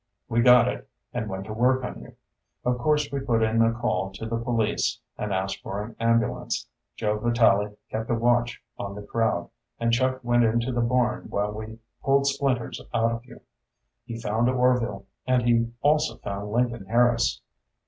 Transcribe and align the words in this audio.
We 0.27 0.41
got 0.41 0.67
it, 0.67 0.89
and 1.13 1.29
went 1.29 1.45
to 1.45 1.53
work 1.53 1.83
on 1.83 2.01
you. 2.01 2.15
Of 2.65 2.79
course 2.79 3.09
we 3.11 3.19
put 3.19 3.43
in 3.43 3.61
a 3.61 3.71
call 3.71 4.11
to 4.13 4.25
the 4.25 4.39
police, 4.39 4.99
and 5.15 5.31
asked 5.31 5.61
for 5.61 5.83
an 5.83 5.95
ambulance. 5.99 6.65
Joe 6.95 7.19
Vitalli 7.19 7.75
kept 7.91 8.09
a 8.09 8.15
watch 8.15 8.63
on 8.79 8.95
the 8.95 9.03
crowd 9.03 9.51
and 9.79 9.91
Chuck 9.93 10.23
went 10.23 10.43
into 10.43 10.71
the 10.71 10.81
barn 10.81 11.27
while 11.29 11.51
we 11.51 11.77
pulled 12.03 12.25
splinters 12.25 12.81
out 12.95 13.11
of 13.11 13.25
you. 13.25 13.41
He 14.03 14.19
found 14.19 14.49
Orvil, 14.49 15.05
and 15.27 15.43
he 15.43 15.71
also 15.81 16.17
found 16.17 16.49
Lincoln 16.51 16.87
Harris." 16.87 17.39